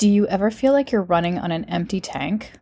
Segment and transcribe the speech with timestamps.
[0.00, 2.52] Do you ever feel like you're running on an empty tank?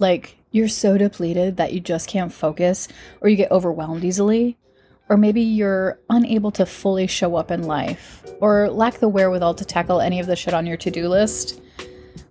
[0.00, 2.88] Like you're so depleted that you just can't focus
[3.20, 4.58] or you get overwhelmed easily?
[5.08, 9.64] Or maybe you're unable to fully show up in life or lack the wherewithal to
[9.64, 11.62] tackle any of the shit on your to do list?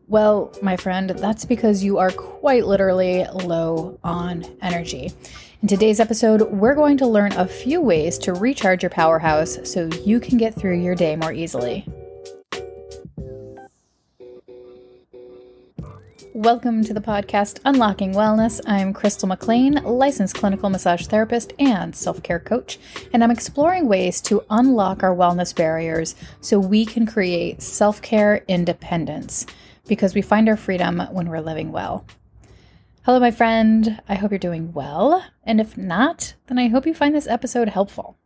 [0.09, 5.13] Well, my friend, that's because you are quite literally low on energy.
[5.61, 9.85] In today's episode, we're going to learn a few ways to recharge your powerhouse so
[10.03, 11.85] you can get through your day more easily.
[16.39, 18.61] Welcome to the podcast Unlocking Wellness.
[18.65, 22.79] I'm Crystal McLean, licensed clinical massage therapist and self care coach,
[23.11, 28.45] and I'm exploring ways to unlock our wellness barriers so we can create self care
[28.47, 29.47] independence
[29.85, 32.05] because we find our freedom when we're living well.
[33.03, 34.01] Hello, my friend.
[34.07, 35.21] I hope you're doing well.
[35.43, 38.17] And if not, then I hope you find this episode helpful.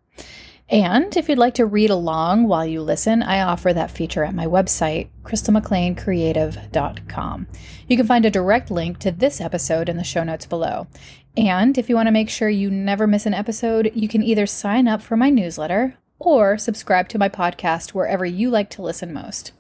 [0.70, 4.34] And if you'd like to read along while you listen, I offer that feature at
[4.34, 7.48] my website, crystalmcleancreative.com.
[7.88, 10.88] You can find a direct link to this episode in the show notes below.
[11.36, 14.46] And if you want to make sure you never miss an episode, you can either
[14.46, 19.12] sign up for my newsletter or subscribe to my podcast wherever you like to listen
[19.12, 19.52] most.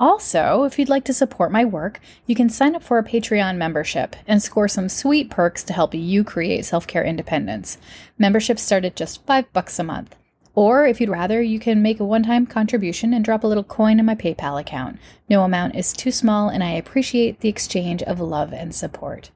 [0.00, 3.56] Also, if you'd like to support my work, you can sign up for a Patreon
[3.56, 7.78] membership and score some sweet perks to help you create self-care independence.
[8.16, 10.14] Memberships start at just 5 bucks a month.
[10.54, 14.00] Or if you'd rather, you can make a one-time contribution and drop a little coin
[14.00, 14.98] in my PayPal account.
[15.28, 19.30] No amount is too small and I appreciate the exchange of love and support.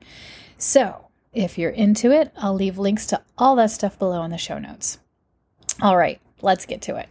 [0.58, 4.38] So, if you're into it, I'll leave links to all that stuff below in the
[4.38, 4.98] show notes.
[5.80, 7.08] All right, let's get to it.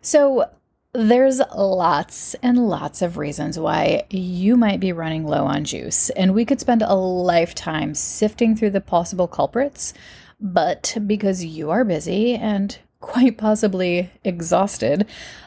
[0.00, 0.48] So,
[0.94, 6.34] there's lots and lots of reasons why you might be running low on juice, and
[6.34, 9.94] we could spend a lifetime sifting through the possible culprits.
[10.38, 15.06] But because you are busy and quite possibly exhausted,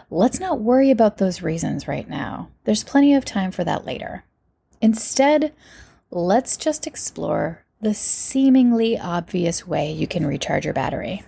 [0.10, 2.50] let's not worry about those reasons right now.
[2.64, 4.24] There's plenty of time for that later.
[4.82, 5.54] Instead,
[6.10, 11.24] let's just explore the seemingly obvious way you can recharge your battery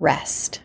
[0.00, 0.62] rest.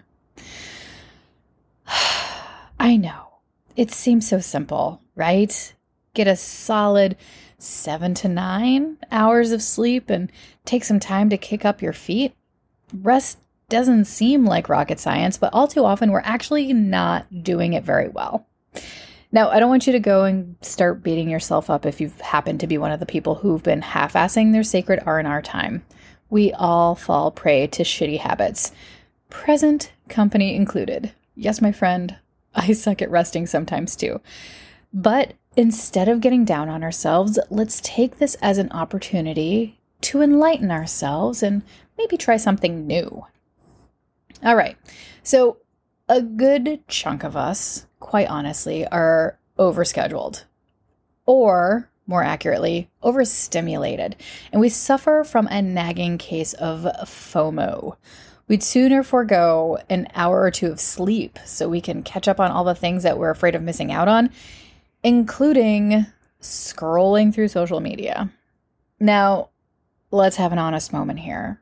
[2.79, 3.39] I know.
[3.75, 5.73] It seems so simple, right?
[6.13, 7.17] Get a solid
[7.57, 10.31] seven to nine hours of sleep and
[10.65, 12.33] take some time to kick up your feet.
[12.93, 17.83] Rest doesn't seem like rocket science, but all too often we're actually not doing it
[17.83, 18.45] very well.
[19.31, 22.59] Now, I don't want you to go and start beating yourself up if you've happened
[22.61, 25.83] to be one of the people who've been half-assing their sacred R&R time.
[26.29, 28.71] We all fall prey to shitty habits,
[29.29, 31.11] present company included.
[31.35, 32.17] Yes, my friend,
[32.55, 34.21] I suck at resting sometimes too.
[34.93, 40.71] But instead of getting down on ourselves, let's take this as an opportunity to enlighten
[40.71, 41.63] ourselves and
[41.97, 43.25] maybe try something new.
[44.43, 44.77] All right.
[45.23, 45.57] So,
[46.07, 50.43] a good chunk of us, quite honestly, are overscheduled
[51.25, 54.15] or more accurately, overstimulated,
[54.51, 57.95] and we suffer from a nagging case of FOMO,
[58.47, 62.51] We'd sooner forego an hour or two of sleep so we can catch up on
[62.51, 64.29] all the things that we're afraid of missing out on,
[65.03, 66.05] including
[66.41, 68.29] scrolling through social media.
[68.99, 69.49] Now,
[70.11, 71.59] let's have an honest moment here.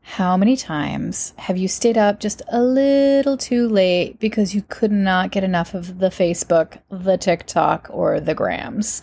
[0.00, 4.90] How many times have you stayed up just a little too late because you could
[4.90, 9.02] not get enough of the Facebook, the TikTok, or the Grams?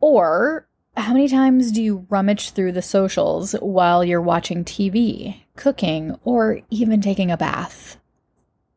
[0.00, 0.65] Or
[0.96, 6.60] how many times do you rummage through the socials while you're watching TV, cooking, or
[6.70, 7.98] even taking a bath?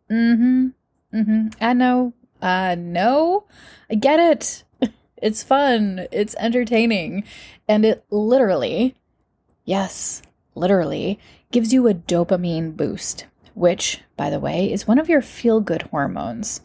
[0.09, 1.17] Mm hmm.
[1.17, 1.47] Mm hmm.
[1.63, 2.13] I know.
[2.41, 3.45] Uh, no.
[3.89, 4.63] I get it.
[5.21, 6.07] It's fun.
[6.13, 7.25] It's entertaining.
[7.67, 8.95] And it literally,
[9.65, 10.21] yes,
[10.55, 11.19] literally,
[11.51, 15.81] gives you a dopamine boost, which, by the way, is one of your feel good
[15.81, 16.61] hormones.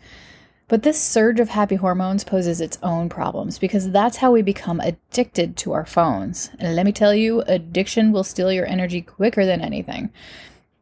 [0.67, 4.81] But this surge of happy hormones poses its own problems because that's how we become
[4.81, 6.51] addicted to our phones.
[6.59, 10.11] And let me tell you, addiction will steal your energy quicker than anything.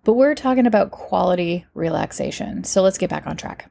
[0.05, 2.65] But we're talking about quality relaxation.
[2.65, 3.71] So let's get back on track.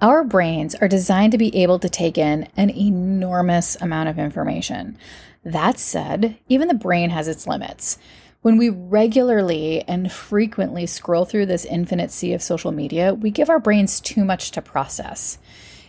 [0.00, 4.96] Our brains are designed to be able to take in an enormous amount of information.
[5.44, 7.98] That said, even the brain has its limits.
[8.40, 13.50] When we regularly and frequently scroll through this infinite sea of social media, we give
[13.50, 15.38] our brains too much to process.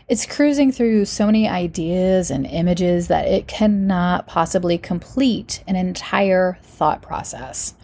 [0.08, 6.58] It's cruising through so many ideas and images that it cannot possibly complete an entire
[6.64, 7.76] thought process.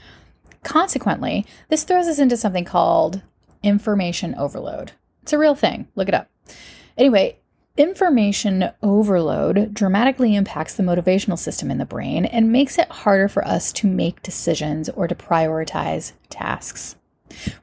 [0.63, 3.21] Consequently, this throws us into something called
[3.61, 4.93] information overload.
[5.21, 5.87] It's a real thing.
[5.93, 6.27] Look it up.
[6.97, 7.37] Anyway,
[7.77, 13.45] Information overload dramatically impacts the motivational system in the brain and makes it harder for
[13.45, 16.95] us to make decisions or to prioritize tasks.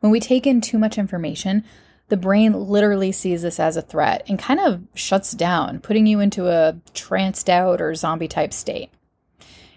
[0.01, 1.65] When we take in too much information,
[2.13, 6.21] The brain literally sees this as a threat and kind of shuts down, putting you
[6.21, 8.91] into a tranced out or zombie type state.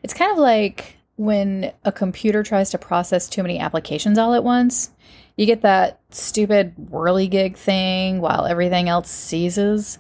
[0.04, 4.44] It's kind of like when a computer tries to process too many applications all at
[4.44, 4.92] once.
[5.38, 10.00] You get that stupid whirligig thing while everything else seizes.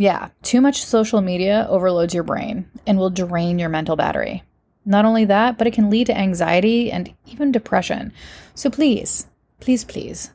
[0.00, 4.44] Yeah, too much social media overloads your brain and will drain your mental battery.
[4.86, 8.12] Not only that, but it can lead to anxiety and even depression.
[8.54, 9.26] So please,
[9.58, 10.30] please, please,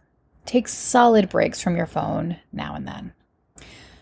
[0.46, 3.14] take solid breaks from your phone now and then.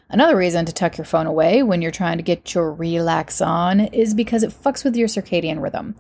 [0.10, 3.80] Another reason to tuck your phone away when you're trying to get your relax on
[3.80, 5.96] is because it fucks with your circadian rhythm.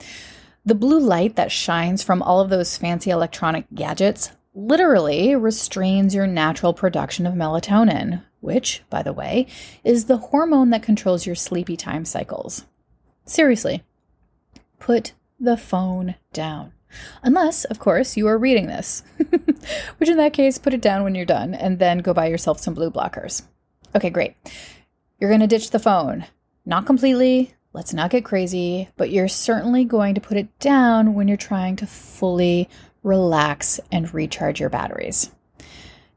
[0.65, 6.27] The blue light that shines from all of those fancy electronic gadgets literally restrains your
[6.27, 9.47] natural production of melatonin, which, by the way,
[9.83, 12.65] is the hormone that controls your sleepy time cycles.
[13.25, 13.83] Seriously,
[14.79, 16.73] put the phone down.
[17.23, 19.03] Unless, of course, you are reading this,
[19.97, 22.59] which in that case, put it down when you're done and then go buy yourself
[22.59, 23.43] some blue blockers.
[23.95, 24.35] Okay, great.
[25.19, 26.25] You're going to ditch the phone.
[26.65, 31.27] Not completely, let's not get crazy, but you're certainly going to put it down when
[31.27, 32.69] you're trying to fully
[33.03, 35.31] relax and recharge your batteries.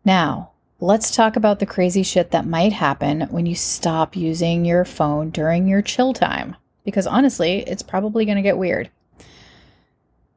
[0.05, 4.85] Now, let's talk about the crazy shit that might happen when you stop using your
[4.85, 8.91] phone during your chill time because honestly, it's probably going to get weird.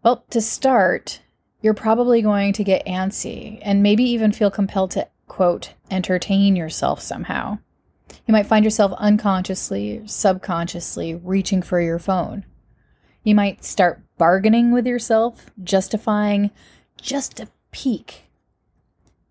[0.04, 1.22] Well, to start,
[1.62, 7.02] you're probably going to get antsy and maybe even feel compelled to, quote, entertain yourself
[7.02, 7.60] somehow.
[8.26, 12.46] You might find yourself unconsciously, subconsciously reaching for your phone.
[13.24, 16.52] You might start bargaining with yourself, justifying
[17.02, 18.27] just a peek.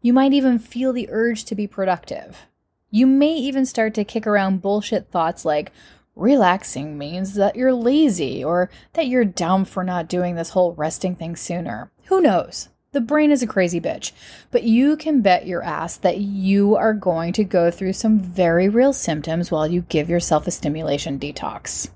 [0.01, 2.47] You might even feel the urge to be productive.
[2.91, 5.73] You may even start to kick around bullshit thoughts like,
[6.17, 11.15] Relaxing means that you're lazy or that you're dumb for not doing this whole resting
[11.15, 11.91] thing sooner.
[12.07, 12.71] Who knows?
[12.93, 14.13] The brain is a crazy bitch,
[14.51, 18.71] but you can bet your ass that you are going to go through some very
[18.71, 21.91] real symptoms while you give yourself a stimulation detox.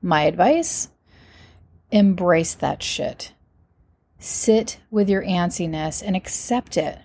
[0.00, 0.88] My advice?
[1.90, 3.34] Embrace that shit.
[4.18, 7.00] Sit with your antsiness and accept it.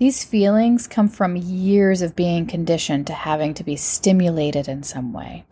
[0.00, 5.12] These feelings come from years of being conditioned to having to be stimulated in some
[5.12, 5.44] way.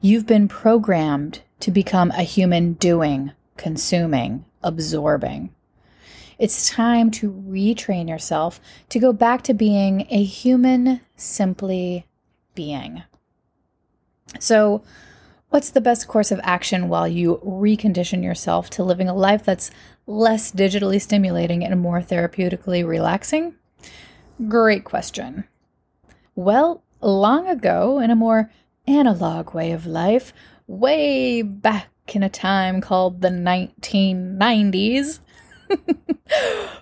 [0.00, 5.54] You've been programmed to become a human doing, consuming, absorbing.
[6.40, 12.08] It's time to retrain yourself to go back to being a human, simply
[12.56, 13.04] being.
[14.40, 14.82] So,
[15.52, 19.70] what's the best course of action while you recondition yourself to living a life that's
[20.06, 23.54] less digitally stimulating and more therapeutically relaxing?
[24.48, 25.44] Great question.
[26.34, 28.50] Well, long ago, in a more
[28.86, 30.32] analog way of life,
[30.66, 35.18] way back in a time called the 1990s,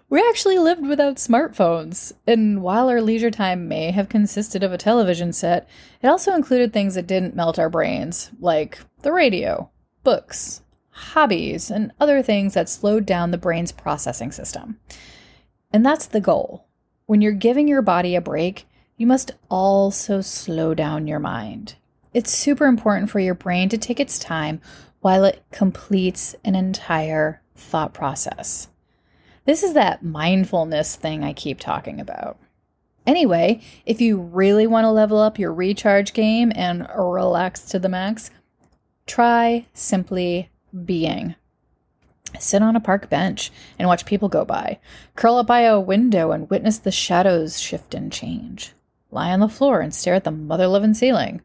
[0.09, 2.13] we actually lived without smartphones.
[2.27, 5.69] And while our leisure time may have consisted of a television set,
[6.03, 9.71] it also included things that didn't melt our brains, like the radio,
[10.03, 14.79] books, hobbies, and other things that slowed down the brain's processing system.
[15.73, 16.67] And that's the goal.
[17.07, 18.67] When you're giving your body a break,
[18.97, 21.77] you must also slow down your mind.
[22.13, 24.61] It's super important for your brain to take its time
[25.01, 28.69] while it completes an entire thought process.
[29.45, 32.39] This is that mindfulness thing I keep talking about.
[33.07, 37.89] Anyway, if you really want to level up your recharge game and relax to the
[37.89, 38.31] max,
[39.07, 40.51] try simply
[40.85, 41.35] being.
[42.39, 44.79] Sit on a park bench and watch people go by.
[45.17, 48.75] Curl up by a window and witness the shadows shift and change.
[49.11, 51.43] Lie on the floor and stare at the mother loving ceiling.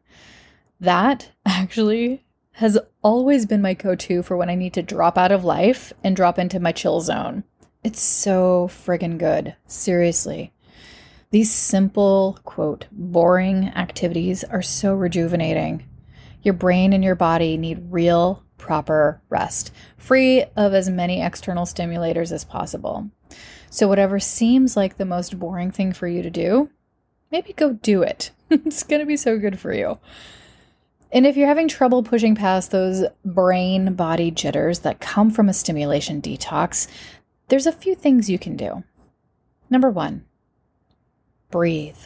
[0.78, 2.22] That actually
[2.52, 5.92] has always been my go to for when I need to drop out of life
[6.04, 7.44] and drop into my chill zone.
[7.86, 9.54] It's so friggin' good.
[9.68, 10.52] Seriously.
[11.30, 15.84] These simple, quote, boring activities are so rejuvenating.
[16.42, 22.32] Your brain and your body need real, proper rest, free of as many external stimulators
[22.32, 23.08] as possible.
[23.70, 26.70] So, whatever seems like the most boring thing for you to do,
[27.30, 28.32] maybe go do it.
[28.50, 30.00] it's going to be so good for you.
[31.12, 35.54] And if you're having trouble pushing past those brain body jitters that come from a
[35.54, 36.88] stimulation detox,
[37.48, 38.84] there's a few things you can do.
[39.70, 40.24] Number one,
[41.50, 41.98] breathe.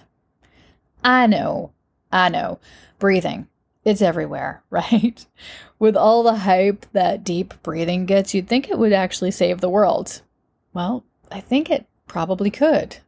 [1.02, 1.73] I know,
[2.12, 2.59] I know,
[2.99, 3.49] breathing
[3.85, 5.25] it's everywhere, right?
[5.78, 9.70] With all the hype that deep breathing gets, you'd think it would actually save the
[9.70, 10.23] world.
[10.73, 12.99] Well, I think it probably could.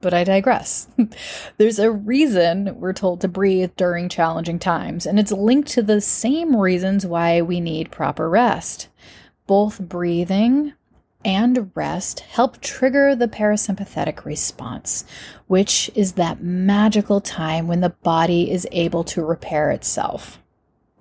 [0.00, 0.86] But I digress.
[1.58, 6.00] There's a reason we're told to breathe during challenging times, and it's linked to the
[6.00, 8.88] same reasons why we need proper rest.
[9.48, 10.74] Both breathing
[11.24, 15.04] and rest help trigger the parasympathetic response,
[15.46, 20.38] which is that magical time when the body is able to repair itself.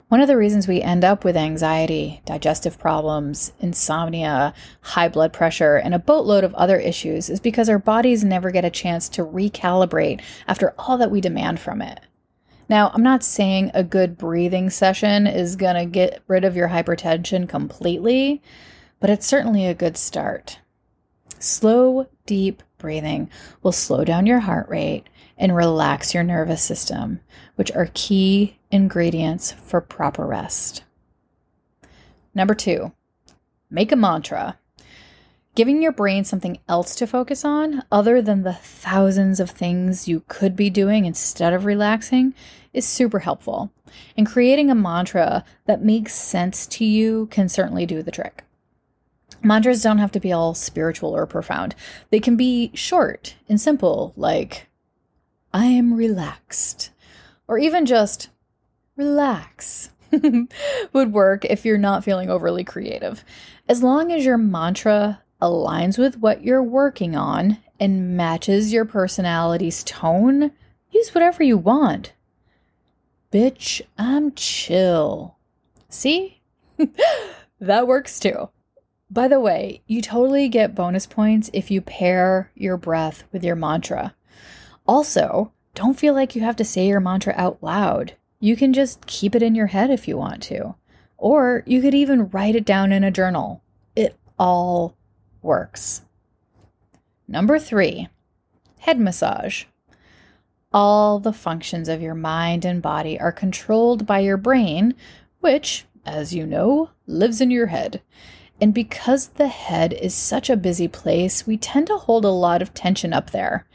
[0.09, 5.75] One of the reasons we end up with anxiety, digestive problems, insomnia, high blood pressure,
[5.75, 9.25] and a boatload of other issues is because our bodies never get a chance to
[9.25, 12.00] recalibrate after all that we demand from it.
[12.69, 16.69] Now, I'm not saying a good breathing session is going to get rid of your
[16.69, 18.41] hypertension completely,
[19.00, 20.60] but it's certainly a good start.
[21.39, 23.30] Slow, deep breathing
[23.62, 25.06] will slow down your heart rate
[25.38, 27.20] and relax your nervous system,
[27.56, 30.84] which are key ingredients for proper rest.
[32.34, 32.92] Number two,
[33.70, 34.58] make a mantra.
[35.56, 40.24] Giving your brain something else to focus on, other than the thousands of things you
[40.27, 42.36] could be doing instead of relaxing,
[42.74, 43.72] is super helpful.
[44.16, 48.44] And creating a mantra that makes sense to you can certainly do the trick.
[49.44, 51.75] Mantras don't have to be all spiritual or profound.
[52.10, 54.67] They can be short and simple, like,
[55.53, 56.91] I am relaxed,
[57.48, 58.29] or even just
[58.96, 59.89] relax.
[60.94, 63.24] would work if you're not feeling overly creative.
[63.67, 69.84] As long as your mantra aligns with what you're working on and matches your personality's
[69.84, 70.51] tone,
[70.91, 72.13] use whatever you want.
[73.32, 75.36] Bitch, I'm chill.
[75.89, 76.41] See?
[77.60, 78.50] that works too.
[79.10, 83.56] By the way, you totally get bonus points if you pair your breath with your
[83.56, 84.16] mantra.
[84.86, 88.14] Also, don't feel like you have to say your mantra out loud.
[88.40, 90.76] You can just keep it in your head if you want to.
[91.18, 93.64] Or you could even write it down in a journal.
[93.96, 94.96] It all
[95.42, 96.02] works.
[97.28, 98.10] Number three,
[98.80, 99.66] head massage.
[100.74, 104.96] All the functions of your mind and body are controlled by your brain,
[105.40, 108.02] which, as you know, lives in your head.
[108.60, 112.62] And because the head is such a busy place, we tend to hold a lot
[112.62, 113.68] of tension up there.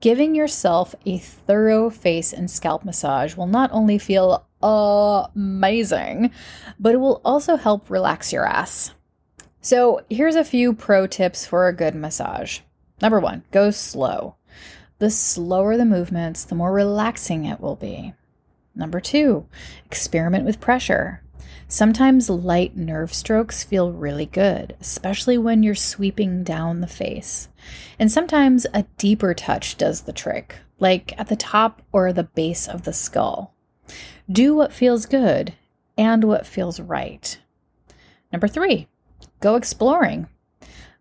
[0.00, 6.30] Giving yourself a thorough face and scalp massage will not only feel amazing,
[6.78, 8.92] but it will also help relax your ass.
[9.60, 12.60] So, here's a few pro tips for a good massage.
[13.02, 14.36] Number one, go slow.
[14.98, 18.14] The slower the movements, the more relaxing it will be.
[18.74, 19.46] Number two,
[19.84, 21.22] experiment with pressure.
[21.70, 27.50] Sometimes light nerve strokes feel really good, especially when you're sweeping down the face.
[27.98, 32.66] And sometimes a deeper touch does the trick, like at the top or the base
[32.66, 33.54] of the skull.
[34.32, 35.52] Do what feels good
[35.98, 37.38] and what feels right.
[38.32, 38.88] Number three,
[39.40, 40.26] go exploring.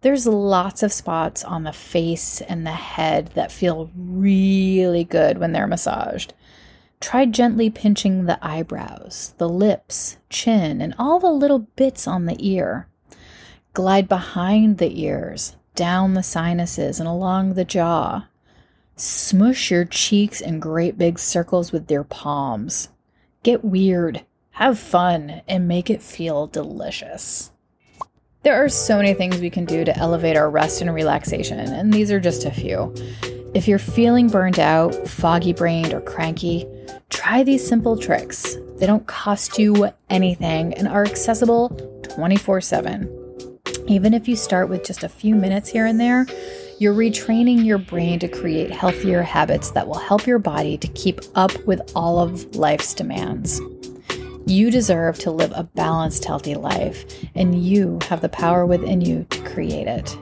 [0.02, 5.54] There's lots of spots on the face and the head that feel really good when
[5.54, 6.34] they're massaged.
[7.00, 12.36] Try gently pinching the eyebrows, the lips, chin, and all the little bits on the
[12.40, 12.88] ear.
[13.74, 18.28] Glide behind the ears, down the sinuses, and along the jaw.
[18.96, 22.90] Smush your cheeks in great big circles with your palms.
[23.44, 27.52] Get weird, have fun, and make it feel delicious.
[28.42, 31.94] There are so many things we can do to elevate our rest and relaxation, and
[31.94, 32.96] these are just a few.
[33.58, 36.68] If you're feeling burnt out, foggy brained, or cranky,
[37.10, 38.56] try these simple tricks.
[38.78, 41.70] They don't cost you anything and are accessible
[42.04, 43.60] 24 7.
[43.88, 46.28] Even if you start with just a few minutes here and there,
[46.78, 51.22] you're retraining your brain to create healthier habits that will help your body to keep
[51.34, 53.60] up with all of life's demands.
[54.46, 59.26] You deserve to live a balanced, healthy life, and you have the power within you
[59.32, 60.16] to create it.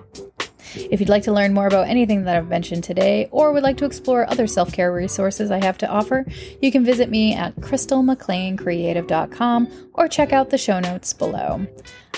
[0.76, 3.78] If you'd like to learn more about anything that I've mentioned today or would like
[3.78, 6.26] to explore other self care resources I have to offer,
[6.62, 11.66] you can visit me at crystalmcleancreative.com or check out the show notes below.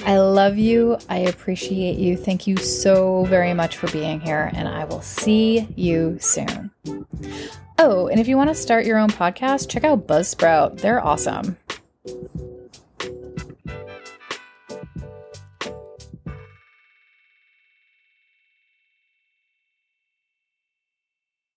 [0.05, 0.97] I love you.
[1.09, 2.17] I appreciate you.
[2.17, 6.71] Thank you so very much for being here, and I will see you soon.
[7.79, 10.81] Oh, and if you want to start your own podcast, check out Buzzsprout.
[10.81, 11.57] They're awesome.